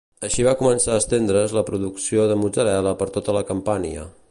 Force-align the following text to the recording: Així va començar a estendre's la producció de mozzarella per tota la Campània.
Així 0.27 0.45
va 0.45 0.53
començar 0.61 0.95
a 0.95 1.01
estendre's 1.01 1.53
la 1.57 1.63
producció 1.67 2.25
de 2.33 2.39
mozzarella 2.45 2.95
per 3.03 3.09
tota 3.19 3.39
la 3.39 3.45
Campània. 3.51 4.11